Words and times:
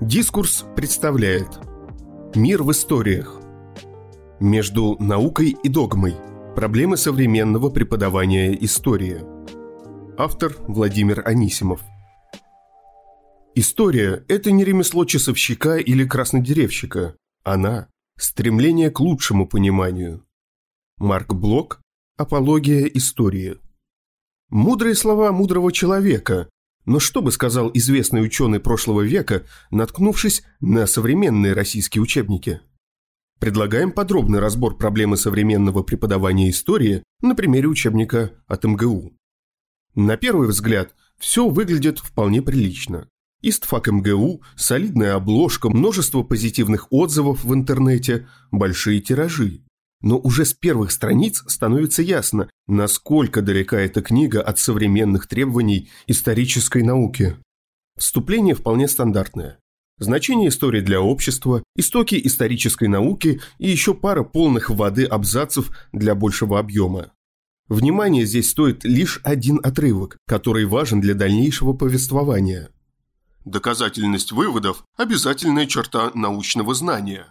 Дискурс 0.00 0.66
представляет 0.76 1.48
Мир 2.34 2.62
в 2.62 2.70
историях 2.70 3.40
Между 4.40 4.96
наукой 5.02 5.56
и 5.62 5.70
догмой 5.70 6.14
Проблемы 6.54 6.98
современного 6.98 7.70
преподавания 7.70 8.52
истории. 8.62 9.22
Автор 10.18 10.54
Владимир 10.68 11.26
Анисимов. 11.26 11.80
История– 13.54 14.22
это 14.28 14.50
не 14.50 14.64
ремесло 14.64 15.06
часовщика 15.06 15.76
или 15.76 16.06
краснодеревщика. 16.06 17.16
Она– 17.42 17.88
стремление 18.18 18.90
к 18.90 19.00
лучшему 19.00 19.48
пониманию. 19.48 20.26
Марк 20.98 21.32
Блок. 21.32 21.80
Апология 22.18 22.84
истории. 22.84 23.56
Мудрые 24.50 24.94
слова 24.94 25.32
мудрого 25.32 25.72
человека, 25.72 26.50
но 26.86 27.00
что 27.00 27.20
бы 27.20 27.32
сказал 27.32 27.70
известный 27.74 28.24
ученый 28.24 28.60
прошлого 28.60 29.02
века, 29.02 29.44
наткнувшись 29.70 30.42
на 30.60 30.86
современные 30.86 31.52
российские 31.52 32.02
учебники? 32.02 32.60
Предлагаем 33.38 33.92
подробный 33.92 34.38
разбор 34.38 34.78
проблемы 34.78 35.16
современного 35.18 35.82
преподавания 35.82 36.48
истории 36.48 37.02
на 37.20 37.34
примере 37.34 37.68
учебника 37.68 38.32
от 38.46 38.64
МГУ. 38.64 39.12
На 39.94 40.16
первый 40.16 40.48
взгляд, 40.48 40.94
все 41.18 41.48
выглядит 41.48 41.98
вполне 41.98 42.40
прилично. 42.40 43.08
Истфак 43.42 43.88
МГУ, 43.88 44.42
солидная 44.56 45.14
обложка, 45.14 45.68
множество 45.68 46.22
позитивных 46.22 46.86
отзывов 46.90 47.44
в 47.44 47.52
интернете, 47.52 48.26
большие 48.50 49.00
тиражи. 49.00 49.62
Но 50.00 50.18
уже 50.18 50.44
с 50.44 50.54
первых 50.54 50.90
страниц 50.90 51.44
становится 51.46 52.02
ясно, 52.02 52.48
насколько 52.66 53.42
далека 53.42 53.78
эта 53.78 54.02
книга 54.02 54.42
от 54.42 54.58
современных 54.58 55.26
требований 55.26 55.88
исторической 56.06 56.82
науки. 56.82 57.36
Вступление 57.96 58.54
вполне 58.54 58.88
стандартное. 58.88 59.58
Значение 59.98 60.50
истории 60.50 60.82
для 60.82 61.00
общества, 61.00 61.62
истоки 61.74 62.20
исторической 62.22 62.88
науки 62.88 63.40
и 63.58 63.70
еще 63.70 63.94
пара 63.94 64.24
полных 64.24 64.68
воды 64.68 65.04
абзацев 65.04 65.70
для 65.92 66.14
большего 66.14 66.58
объема. 66.58 67.12
Внимание 67.68 68.26
здесь 68.26 68.50
стоит 68.50 68.84
лишь 68.84 69.20
один 69.24 69.58
отрывок, 69.62 70.18
который 70.26 70.66
важен 70.66 71.00
для 71.00 71.14
дальнейшего 71.14 71.72
повествования. 71.72 72.68
Доказательность 73.44 74.32
выводов– 74.32 74.84
обязательная 74.96 75.66
черта 75.66 76.10
научного 76.14 76.74
знания. 76.74 77.26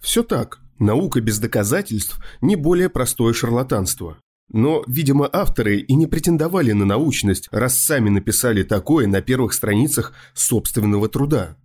Все 0.00 0.22
так, 0.22 0.60
Наука 0.78 1.20
без 1.20 1.38
доказательств 1.38 2.18
не 2.40 2.56
более 2.56 2.88
простое 2.88 3.32
шарлатанство. 3.32 4.18
Но, 4.50 4.84
видимо, 4.86 5.28
авторы 5.32 5.78
и 5.78 5.94
не 5.94 6.06
претендовали 6.06 6.72
на 6.72 6.84
научность, 6.84 7.48
раз 7.50 7.78
сами 7.78 8.10
написали 8.10 8.62
такое 8.62 9.06
на 9.06 9.22
первых 9.22 9.52
страницах 9.52 10.12
собственного 10.34 11.08
труда. 11.08 11.56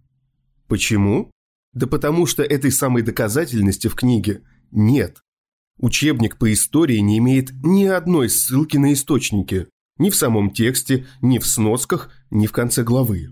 Почему? 0.68 1.32
Да 1.74 1.88
потому 1.88 2.26
что 2.26 2.44
этой 2.44 2.72
самой 2.72 3.04
доказательности 3.04 3.88
в 3.88 3.96
книге 3.96 4.42
нет. 4.72 5.18
Учебник 5.78 6.38
по 6.38 6.52
истории 6.52 6.98
не 6.98 7.18
имеет 7.20 7.52
ни 7.64 7.86
одной 7.86 8.30
ссылки 8.30 8.78
на 8.78 8.94
источники, 8.94 9.68
ни 9.98 10.10
в 10.10 10.16
самом 10.16 10.52
тексте, 10.52 11.06
ни 11.22 11.38
в 11.40 11.46
сносках, 11.46 12.10
ни 12.32 12.48
в 12.48 12.52
конце 12.52 12.84
главы. 12.84 13.30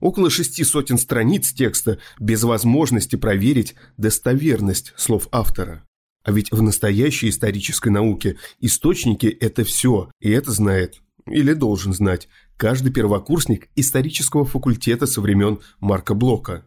Около 0.00 0.28
шести 0.28 0.62
сотен 0.62 0.98
страниц 0.98 1.52
текста 1.52 1.98
без 2.18 2.42
возможности 2.42 3.16
проверить 3.16 3.74
достоверность 3.96 4.92
слов 4.96 5.28
автора. 5.32 5.85
А 6.26 6.32
ведь 6.32 6.50
в 6.50 6.60
настоящей 6.60 7.28
исторической 7.28 7.90
науке 7.90 8.36
источники– 8.60 9.26
это 9.40 9.62
все, 9.62 10.10
и 10.20 10.28
это 10.30 10.50
знает, 10.50 11.00
или 11.24 11.52
должен 11.52 11.92
знать, 11.92 12.28
каждый 12.56 12.92
первокурсник 12.92 13.68
исторического 13.76 14.44
факультета 14.44 15.06
со 15.06 15.20
времен 15.20 15.60
Марка 15.78 16.14
Блока. 16.14 16.66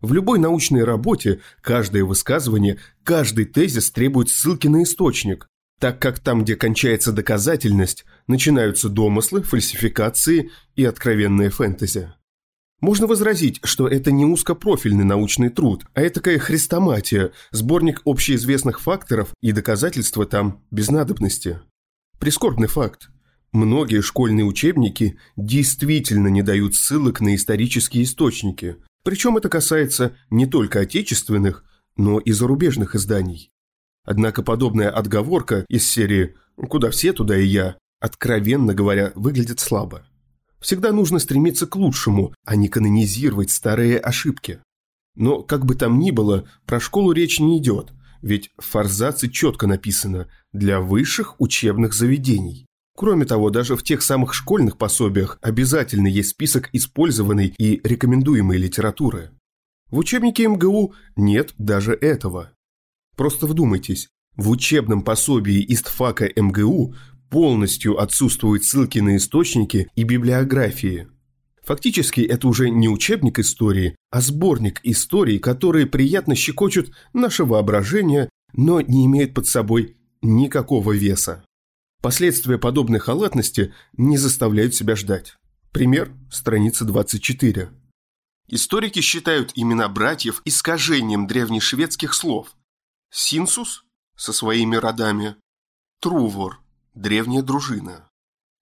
В 0.00 0.14
любой 0.14 0.38
научной 0.38 0.84
работе 0.84 1.40
каждое 1.60 2.02
высказывание, 2.02 2.78
каждый 3.02 3.44
тезис 3.44 3.90
требует 3.90 4.30
ссылки 4.30 4.68
на 4.68 4.82
источник, 4.84 5.48
так 5.78 5.98
как 5.98 6.18
там, 6.18 6.42
где 6.42 6.56
кончается 6.56 7.12
доказательность, 7.12 8.06
начинаются 8.26 8.88
домыслы, 8.88 9.42
фальсификации 9.42 10.50
и 10.76 10.84
откровенная 10.86 11.50
фэнтези. 11.50 12.14
Можно 12.80 13.06
возразить, 13.06 13.60
что 13.62 13.88
это 13.88 14.12
не 14.12 14.24
узкопрофильный 14.24 15.04
научный 15.04 15.48
труд, 15.48 15.84
а 15.94 16.02
это 16.02 16.16
такая 16.16 16.38
хрестоматия, 16.38 17.32
сборник 17.50 18.02
общеизвестных 18.04 18.80
факторов 18.80 19.34
и 19.40 19.52
доказательства 19.52 20.26
там 20.26 20.62
без 20.70 20.90
надобности. 20.90 21.60
Прискорбный 22.18 22.68
факт. 22.68 23.08
Многие 23.52 24.02
школьные 24.02 24.44
учебники 24.44 25.16
действительно 25.36 26.28
не 26.28 26.42
дают 26.42 26.74
ссылок 26.74 27.20
на 27.20 27.34
исторические 27.34 28.02
источники, 28.02 28.76
причем 29.04 29.36
это 29.36 29.48
касается 29.48 30.16
не 30.30 30.46
только 30.46 30.80
отечественных, 30.80 31.64
но 31.96 32.18
и 32.18 32.32
зарубежных 32.32 32.96
изданий. 32.96 33.52
Однако 34.04 34.42
подобная 34.42 34.90
отговорка 34.90 35.64
из 35.68 35.88
серии 35.88 36.34
«Куда 36.56 36.90
все, 36.90 37.12
туда 37.12 37.36
и 37.36 37.46
я», 37.46 37.76
откровенно 38.00 38.74
говоря, 38.74 39.12
выглядит 39.14 39.60
слабо. 39.60 40.06
Всегда 40.64 40.92
нужно 40.92 41.18
стремиться 41.18 41.66
к 41.66 41.76
лучшему, 41.76 42.32
а 42.46 42.56
не 42.56 42.68
канонизировать 42.68 43.50
старые 43.50 43.98
ошибки. 43.98 44.60
Но, 45.14 45.42
как 45.42 45.66
бы 45.66 45.74
там 45.74 45.98
ни 45.98 46.10
было, 46.10 46.48
про 46.64 46.80
школу 46.80 47.12
речь 47.12 47.38
не 47.38 47.58
идет, 47.58 47.92
ведь 48.22 48.50
в 48.56 48.64
форзаце 48.64 49.28
четко 49.28 49.66
написано 49.66 50.26
«для 50.54 50.80
высших 50.80 51.38
учебных 51.38 51.92
заведений». 51.92 52.64
Кроме 52.96 53.26
того, 53.26 53.50
даже 53.50 53.76
в 53.76 53.82
тех 53.82 54.00
самых 54.00 54.32
школьных 54.32 54.78
пособиях 54.78 55.38
обязательно 55.42 56.06
есть 56.06 56.30
список 56.30 56.70
использованной 56.72 57.54
и 57.58 57.82
рекомендуемой 57.86 58.56
литературы. 58.56 59.32
В 59.90 59.98
учебнике 59.98 60.48
МГУ 60.48 60.94
нет 61.14 61.52
даже 61.58 61.92
этого. 61.92 62.52
Просто 63.16 63.46
вдумайтесь, 63.46 64.08
в 64.34 64.48
учебном 64.48 65.02
пособии 65.02 65.62
ИСТФАКа 65.68 66.30
МГУ 66.34 66.94
полностью 67.30 68.00
отсутствуют 68.00 68.64
ссылки 68.64 68.98
на 68.98 69.16
источники 69.16 69.88
и 69.94 70.04
библиографии. 70.04 71.08
Фактически 71.62 72.20
это 72.20 72.46
уже 72.46 72.68
не 72.68 72.88
учебник 72.88 73.38
истории, 73.38 73.96
а 74.10 74.20
сборник 74.20 74.80
историй, 74.82 75.38
которые 75.38 75.86
приятно 75.86 76.34
щекочут 76.34 76.94
наше 77.12 77.44
воображение, 77.44 78.28
но 78.52 78.80
не 78.80 79.06
имеют 79.06 79.34
под 79.34 79.46
собой 79.46 79.96
никакого 80.20 80.92
веса. 80.92 81.44
Последствия 82.02 82.58
подобной 82.58 82.98
халатности 82.98 83.72
не 83.96 84.18
заставляют 84.18 84.74
себя 84.74 84.94
ждать. 84.94 85.36
Пример– 85.72 86.12
страница 86.30 86.84
24. 86.84 87.70
Историки 88.48 89.00
считают 89.00 89.52
имена 89.54 89.88
братьев 89.88 90.42
искажением 90.44 91.26
древнешведских 91.26 92.12
слов. 92.12 92.54
Синсус 93.10 93.84
со 94.16 94.32
своими 94.34 94.76
родами, 94.76 95.36
Трувор 96.00 96.60
древняя 96.94 97.42
дружина. 97.42 98.08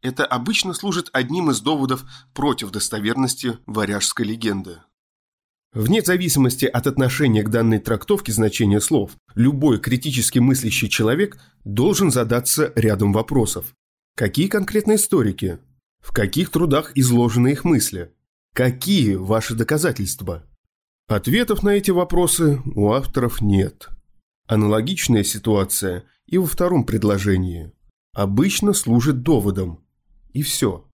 Это 0.02 0.26
обычно 0.26 0.74
служит 0.74 1.08
одним 1.12 1.50
из 1.50 1.60
доводов 1.60 2.04
против 2.34 2.70
достоверности 2.70 3.58
варяжской 3.66 4.26
легенды. 4.26 4.78
Вне 5.72 6.02
зависимости 6.02 6.66
от 6.66 6.86
отношения 6.86 7.42
к 7.42 7.50
данной 7.50 7.78
трактовке 7.78 8.32
значения 8.32 8.80
слов, 8.80 9.12
любой 9.34 9.80
критически 9.80 10.38
мыслящий 10.38 10.88
человек 10.88 11.38
должен 11.64 12.10
задаться 12.10 12.72
рядом 12.74 13.12
вопросов. 13.12 13.74
Какие 14.14 14.48
конкретно 14.48 14.96
историки? 14.96 15.58
В 16.00 16.12
каких 16.12 16.50
трудах 16.50 16.92
изложены 16.94 17.52
их 17.52 17.64
мысли? 17.64 18.12
Какие 18.54 19.14
ваши 19.14 19.54
доказательства? 19.54 20.44
Ответов 21.08 21.62
на 21.62 21.70
эти 21.70 21.90
вопросы 21.90 22.60
у 22.74 22.92
авторов 22.92 23.40
нет. 23.40 23.88
Аналогичная 24.46 25.24
ситуация 25.24 26.04
и 26.26 26.36
во 26.36 26.46
втором 26.46 26.84
предложении 26.84 27.72
обычно 28.12 28.72
служит 28.72 29.22
доводом. 29.22 29.80
И 30.32 30.42
все. 30.42 30.86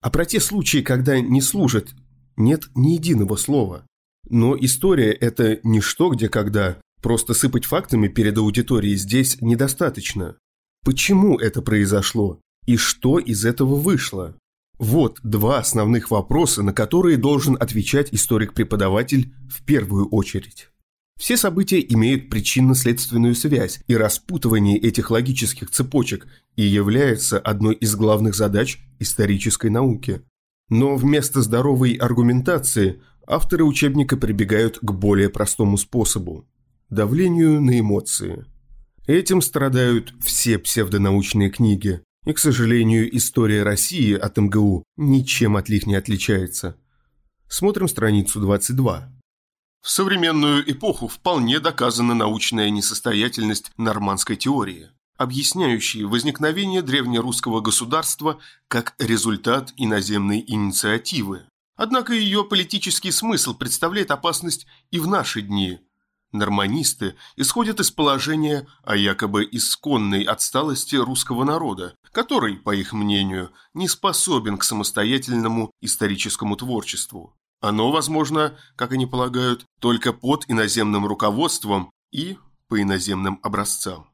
А 0.00 0.10
про 0.10 0.24
те 0.24 0.40
случаи, 0.40 0.78
когда 0.78 1.20
не 1.20 1.40
служит, 1.40 1.94
нет 2.36 2.68
ни 2.74 2.92
единого 2.92 3.36
слова. 3.36 3.86
Но 4.28 4.56
история– 4.58 5.12
это 5.20 5.60
не 5.62 5.80
что, 5.80 6.10
где, 6.10 6.28
когда. 6.28 6.80
Просто 7.02 7.34
сыпать 7.34 7.64
фактами 7.64 8.08
перед 8.08 8.36
аудиторией 8.38 8.96
здесь 8.96 9.40
недостаточно. 9.40 10.36
Почему 10.84 11.38
это 11.38 11.62
произошло? 11.62 12.40
И 12.66 12.76
что 12.76 13.18
из 13.18 13.44
этого 13.44 13.76
вышло? 13.76 14.36
Вот 14.78 15.20
два 15.22 15.58
основных 15.58 16.10
вопроса, 16.10 16.62
на 16.62 16.72
которые 16.72 17.16
должен 17.16 17.56
отвечать 17.58 18.12
историк-преподаватель 18.12 19.32
в 19.48 19.64
первую 19.64 20.08
очередь. 20.08 20.68
Все 21.18 21.36
события 21.36 21.80
имеют 21.80 22.28
причинно-следственную 22.28 23.34
связь, 23.34 23.80
и 23.86 23.96
распутывание 23.96 24.78
этих 24.78 25.10
логических 25.10 25.70
цепочек 25.70 26.26
и 26.56 26.62
является 26.62 27.38
одной 27.38 27.74
из 27.74 27.96
главных 27.96 28.34
задач 28.34 28.78
исторической 28.98 29.70
науки. 29.70 30.22
Но 30.68 30.96
вместо 30.96 31.40
здоровой 31.40 31.94
аргументации 31.94 33.00
авторы 33.26 33.64
учебника 33.64 34.16
прибегают 34.16 34.78
к 34.78 34.90
более 34.92 35.30
простому 35.30 35.78
способу– 35.78 36.46
давлению 36.90 37.60
на 37.62 37.80
эмоции. 37.80 38.44
Этим 39.06 39.40
страдают 39.40 40.12
все 40.22 40.58
псевдонаучные 40.58 41.50
книги, 41.50 42.02
и, 42.24 42.32
к 42.32 42.38
сожалению, 42.38 43.14
история 43.16 43.62
России 43.62 44.12
от 44.14 44.36
МГУ 44.36 44.82
ничем 44.96 45.56
от 45.56 45.68
них 45.68 45.86
не 45.86 45.94
отличается. 45.94 46.76
Смотрим 47.48 47.86
страницу 47.86 48.40
22. 48.40 49.15
В 49.86 49.90
современную 49.92 50.68
эпоху 50.68 51.06
вполне 51.06 51.60
доказана 51.60 52.12
научная 52.12 52.70
несостоятельность 52.70 53.70
нормандской 53.76 54.34
теории, 54.34 54.90
объясняющей 55.16 56.02
возникновение 56.02 56.82
древнерусского 56.82 57.60
государства 57.60 58.40
как 58.66 58.96
результат 58.98 59.72
иноземной 59.76 60.42
инициативы. 60.44 61.44
Однако 61.76 62.14
ее 62.14 62.42
политический 62.42 63.12
смысл 63.12 63.54
представляет 63.54 64.10
опасность 64.10 64.66
и 64.90 64.98
в 64.98 65.06
наши 65.06 65.40
дни. 65.40 65.78
Норманисты 66.32 67.14
исходят 67.36 67.78
из 67.78 67.92
положения 67.92 68.66
о 68.82 68.96
якобы 68.96 69.48
исконной 69.48 70.24
отсталости 70.24 70.96
русского 70.96 71.44
народа, 71.44 71.94
который, 72.10 72.56
по 72.56 72.74
их 72.74 72.92
мнению, 72.92 73.52
не 73.72 73.86
способен 73.86 74.58
к 74.58 74.64
самостоятельному 74.64 75.70
историческому 75.80 76.56
творчеству. 76.56 77.36
Оно 77.66 77.90
возможно, 77.90 78.56
как 78.76 78.92
они 78.92 79.06
полагают, 79.06 79.64
только 79.80 80.12
под 80.12 80.44
иноземным 80.46 81.04
руководством 81.04 81.90
и 82.12 82.36
по 82.68 82.80
иноземным 82.80 83.40
образцам. 83.42 84.06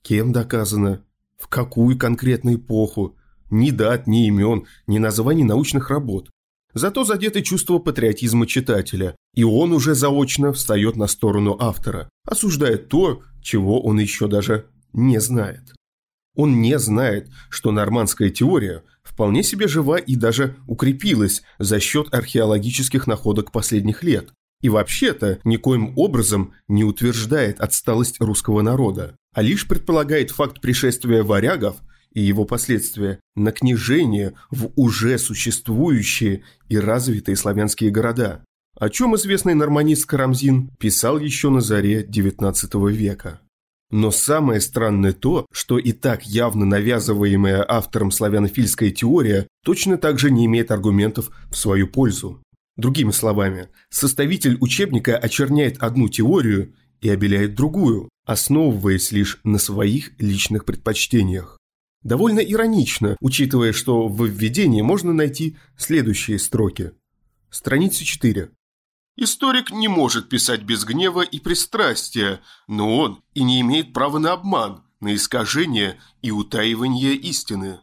Кем 0.00 0.32
доказано? 0.32 1.04
В 1.38 1.48
какую 1.48 1.98
конкретную 1.98 2.56
эпоху? 2.56 3.14
Ни 3.50 3.70
дат, 3.70 4.06
ни 4.06 4.26
имен, 4.28 4.66
ни 4.86 4.96
названий 4.96 5.44
научных 5.44 5.90
работ. 5.90 6.30
Зато 6.72 7.04
задеты 7.04 7.42
чувство 7.42 7.78
патриотизма 7.78 8.46
читателя, 8.46 9.16
и 9.34 9.44
он 9.44 9.72
уже 9.72 9.94
заочно 9.94 10.54
встает 10.54 10.96
на 10.96 11.08
сторону 11.08 11.58
автора, 11.60 12.08
осуждает 12.24 12.88
то, 12.88 13.22
чего 13.42 13.82
он 13.82 13.98
еще 13.98 14.28
даже 14.28 14.70
не 14.94 15.20
знает. 15.20 15.75
Он 16.36 16.60
не 16.60 16.78
знает, 16.78 17.28
что 17.48 17.72
нормандская 17.72 18.30
теория 18.30 18.84
вполне 19.02 19.42
себе 19.42 19.66
жива 19.66 19.96
и 19.96 20.14
даже 20.14 20.56
укрепилась 20.66 21.42
за 21.58 21.80
счет 21.80 22.12
археологических 22.12 23.06
находок 23.06 23.50
последних 23.50 24.02
лет. 24.04 24.28
И 24.62 24.68
вообще-то 24.68 25.40
никоим 25.44 25.92
образом 25.96 26.52
не 26.68 26.84
утверждает 26.84 27.60
отсталость 27.60 28.20
русского 28.20 28.62
народа, 28.62 29.16
а 29.34 29.42
лишь 29.42 29.66
предполагает 29.66 30.30
факт 30.30 30.60
пришествия 30.60 31.22
варягов 31.22 31.76
и 32.12 32.20
его 32.20 32.44
последствия 32.44 33.20
на 33.34 33.52
княжение 33.52 34.34
в 34.50 34.70
уже 34.76 35.18
существующие 35.18 36.42
и 36.68 36.78
развитые 36.78 37.36
славянские 37.36 37.90
города, 37.90 38.44
о 38.78 38.90
чем 38.90 39.16
известный 39.16 39.54
норманист 39.54 40.06
Карамзин 40.06 40.70
писал 40.78 41.18
еще 41.18 41.48
на 41.48 41.60
заре 41.60 42.02
XIX 42.02 42.92
века. 42.92 43.40
Но 43.90 44.10
самое 44.10 44.60
странное 44.60 45.12
то, 45.12 45.46
что 45.52 45.78
и 45.78 45.92
так 45.92 46.26
явно 46.26 46.64
навязываемая 46.64 47.64
автором 47.66 48.10
славянофильская 48.10 48.90
теория 48.90 49.46
точно 49.64 49.96
так 49.96 50.18
же 50.18 50.30
не 50.30 50.46
имеет 50.46 50.70
аргументов 50.70 51.30
в 51.50 51.56
свою 51.56 51.86
пользу. 51.86 52.42
Другими 52.76 53.10
словами, 53.10 53.68
составитель 53.88 54.58
учебника 54.60 55.16
очерняет 55.16 55.78
одну 55.78 56.08
теорию 56.08 56.74
и 57.00 57.08
обеляет 57.08 57.54
другую, 57.54 58.08
основываясь 58.26 59.12
лишь 59.12 59.40
на 59.44 59.58
своих 59.58 60.12
личных 60.20 60.64
предпочтениях. 60.64 61.56
Довольно 62.02 62.40
иронично, 62.40 63.16
учитывая, 63.20 63.72
что 63.72 64.08
в 64.08 64.26
введении 64.26 64.82
можно 64.82 65.12
найти 65.12 65.56
следующие 65.76 66.38
строки. 66.38 66.92
Страница 67.50 68.04
4. 68.04 68.50
Историк 69.18 69.70
не 69.70 69.88
может 69.88 70.28
писать 70.28 70.62
без 70.62 70.84
гнева 70.84 71.22
и 71.22 71.40
пристрастия, 71.40 72.40
но 72.68 72.98
он 72.98 73.22
и 73.32 73.42
не 73.42 73.62
имеет 73.62 73.94
права 73.94 74.18
на 74.18 74.32
обман, 74.32 74.82
на 75.00 75.14
искажение 75.14 75.98
и 76.20 76.30
утаивание 76.30 77.14
истины. 77.14 77.80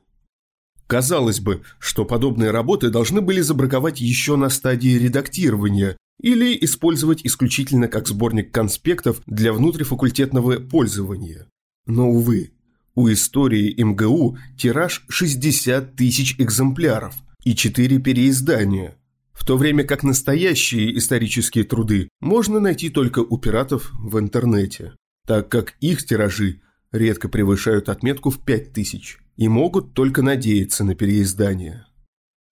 Казалось 0.86 1.40
бы, 1.40 1.64
что 1.80 2.06
подобные 2.06 2.52
работы 2.52 2.92
должны 2.92 3.22
были 3.22 3.42
забраковать 3.42 4.00
еще 4.00 4.36
на 4.36 4.50
стадии 4.50 4.96
редактирования 4.96 5.98
или 6.22 6.56
использовать 6.64 7.26
исключительно 7.26 7.88
как 7.88 8.08
сборник 8.08 8.54
конспектов 8.54 9.20
для 9.26 9.54
внутрифакультетного 9.54 10.60
пользования. 10.60 11.48
Но, 11.88 12.12
увы, 12.12 12.54
у 12.94 13.12
истории 13.12 13.74
МГУ 13.82 14.38
тираж 14.56 15.04
60 15.10 15.96
тысяч 15.96 16.36
экземпляров 16.38 17.16
и 17.44 17.56
4 17.56 17.98
переиздания– 17.98 19.00
в 19.34 19.46
то 19.46 19.58
время 19.58 19.84
как 19.84 20.04
настоящие 20.04 20.98
исторические 20.98 21.64
труды 21.64 22.10
можно 22.22 22.60
найти 22.60 22.90
только 22.90 23.20
у 23.20 23.38
пиратов 23.38 23.92
в 23.94 24.18
интернете, 24.20 24.94
так 25.28 25.50
как 25.50 25.76
их 25.80 26.06
тиражи 26.06 26.62
редко 26.92 27.28
превышают 27.28 27.90
отметку 27.90 28.30
в 28.30 28.44
5000 28.46 29.18
и 29.36 29.48
могут 29.48 29.94
только 29.94 30.22
надеяться 30.22 30.84
на 30.84 30.96
переиздание. 30.96 31.88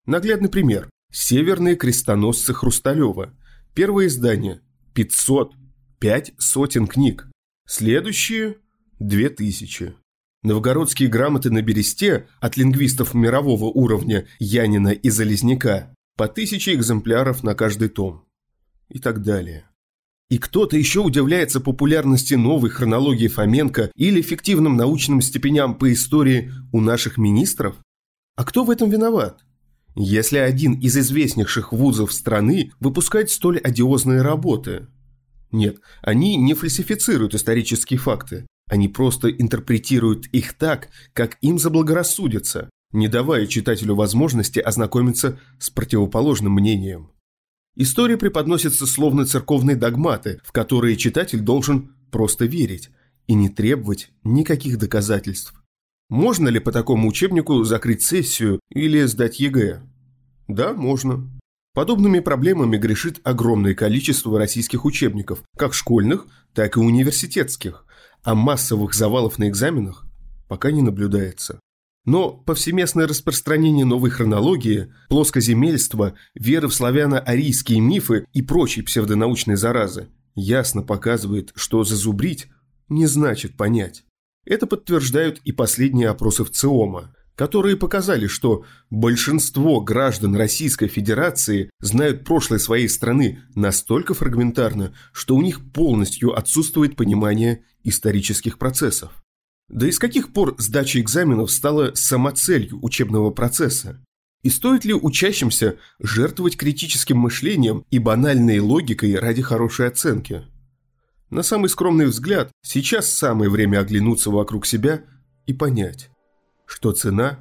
Наглядный 0.06 0.50
пример. 0.50 0.90
«Северные 1.14 1.76
крестоносцы 1.76 2.54
Хрусталева». 2.54 3.34
Первое 3.76 4.08
издание– 4.08 4.62
500, 4.94 5.54
5 6.00 6.34
сотен 6.38 6.88
книг. 6.88 7.28
Следующие– 7.68 8.58
2000. 9.00 9.94
Новгородские 10.44 11.10
грамоты 11.10 11.52
на 11.52 11.62
бересте 11.62 12.28
от 12.40 12.58
лингвистов 12.58 13.14
мирового 13.14 13.66
уровня 13.66 14.28
Янина 14.40 14.90
и 14.90 15.10
Залезняка 15.10 15.94
по 16.18 16.28
тысяче 16.28 16.74
экземпляров 16.74 17.44
на 17.44 17.56
каждый 17.56 17.90
том 17.90 18.26
и 18.90 19.00
так 19.00 19.22
далее. 19.24 19.68
И 20.30 20.38
кто-то 20.38 20.78
еще 20.78 21.02
удивляется 21.02 21.60
популярности 21.60 22.36
новой 22.36 22.70
хронологии 22.70 23.28
Фоменко 23.28 23.92
или 23.96 24.22
эффективным 24.22 24.78
научным 24.78 25.22
степеням 25.22 25.76
по 25.76 25.92
истории 25.92 26.54
у 26.72 26.80
наших 26.80 27.18
министров? 27.18 27.76
А 28.38 28.46
кто 28.46 28.64
в 28.64 28.72
этом 28.72 28.90
виноват? 28.90 29.42
Если 29.94 30.38
один 30.38 30.80
из 30.80 30.98
известнейших 30.98 31.74
вузов 31.74 32.14
страны 32.14 32.72
выпускает 32.80 33.30
столь 33.30 33.58
одиозные 33.58 34.22
работы. 34.22 34.88
Нет, 35.52 35.80
они 36.02 36.38
не 36.38 36.54
фальсифицируют 36.54 37.36
исторические 37.36 38.00
факты, 38.00 38.48
они 38.70 38.88
просто 38.88 39.30
интерпретируют 39.30 40.28
их 40.28 40.54
так, 40.54 40.88
как 41.12 41.38
им 41.42 41.60
заблагорассудится, 41.60 42.70
не 42.92 43.08
давая 43.08 43.48
читателю 43.48 43.96
возможности 43.96 44.60
ознакомиться 44.60 45.40
с 45.60 45.70
противоположным 45.70 46.54
мнением. 46.54 47.12
История 47.76 48.18
преподносится 48.18 48.86
словно 48.86 49.26
церковные 49.26 49.76
догматы, 49.76 50.42
в 50.44 50.52
которые 50.52 50.98
читатель 50.98 51.40
должен 51.40 51.96
просто 52.12 52.46
верить 52.46 52.90
и 53.28 53.34
не 53.34 53.50
требовать 53.50 54.12
никаких 54.24 54.78
доказательств. 54.78 55.54
Можно 56.10 56.50
ли 56.50 56.60
по 56.60 56.74
такому 56.74 57.08
учебнику 57.08 57.64
закрыть 57.64 58.04
сессию 58.04 58.60
или 58.70 59.04
сдать 59.06 59.40
ЕГЭ? 59.40 59.82
Да, 60.50 60.74
можно. 60.74 61.30
Подобными 61.74 62.20
проблемами 62.20 62.76
грешит 62.76 63.22
огромное 63.24 63.74
количество 63.74 64.38
российских 64.38 64.84
учебников, 64.84 65.42
как 65.58 65.74
школьных, 65.74 66.28
так 66.54 66.76
и 66.76 66.82
университетских, 66.82 67.86
а 68.24 68.36
массовых 68.36 68.94
завалов 68.94 69.40
на 69.40 69.48
экзаменах 69.48 70.06
пока 70.50 70.72
не 70.72 70.82
наблюдается. 70.82 71.62
Но 72.06 72.32
повсеместное 72.32 73.08
распространение 73.08 73.86
новой 73.86 74.10
хронологии, 74.10 74.92
плоскоземельства, 75.10 76.16
веры 76.34 76.68
в 76.68 76.74
славяно-арийские 76.74 77.80
мифы 77.80 78.26
и 78.34 78.42
прочие 78.42 78.84
псевдонаучные 78.84 79.56
заразы 79.56 80.10
ясно 80.34 80.82
показывает, 80.82 81.52
что 81.56 81.84
зазубрить 81.84 82.48
не 82.90 83.06
значит 83.06 83.56
понять. 83.56 84.04
Это 84.46 84.66
подтверждают 84.66 85.40
и 85.44 85.52
последние 85.52 86.10
опросы 86.10 86.44
в 86.44 86.50
ЦИОМа, 86.50 87.16
которые 87.36 87.78
показали, 87.78 88.28
что 88.28 88.66
большинство 88.90 89.82
граждан 89.82 90.36
Российской 90.36 90.88
Федерации 90.88 91.70
знают 91.80 92.26
прошлое 92.26 92.60
своей 92.60 92.90
страны 92.90 93.42
настолько 93.56 94.14
фрагментарно, 94.14 94.94
что 95.14 95.36
у 95.36 95.42
них 95.42 95.72
полностью 95.72 96.38
отсутствует 96.38 96.96
понимание 96.96 97.64
исторических 97.84 98.58
процессов. 98.58 99.21
Да 99.72 99.88
и 99.88 99.92
с 99.92 100.00
каких 100.00 100.34
пор 100.34 100.56
сдача 100.58 101.00
экзаменов 101.00 101.50
стала 101.50 101.92
самоцелью 101.96 102.80
учебного 102.84 103.32
процесса? 103.32 104.04
И 104.44 104.50
стоит 104.50 104.84
ли 104.84 104.94
учащимся 104.94 105.78
жертвовать 106.00 106.58
критическим 106.58 107.18
мышлением 107.18 107.86
и 107.90 107.98
банальной 107.98 108.60
логикой 108.60 109.16
ради 109.16 109.42
хорошей 109.42 109.88
оценки? 109.88 110.44
На 111.30 111.42
самый 111.42 111.70
скромный 111.70 112.08
взгляд, 112.08 112.52
сейчас 112.62 113.08
самое 113.08 113.50
время 113.50 113.80
оглянуться 113.80 114.30
вокруг 114.30 114.66
себя 114.66 115.06
и 115.46 115.54
понять, 115.54 116.10
что 116.66 116.92
цена 116.92 117.40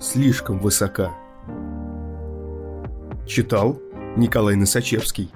слишком 0.00 0.58
высока. 0.58 1.16
Читал 3.28 3.80
Николай 4.16 4.56
Носачевский. 4.56 5.30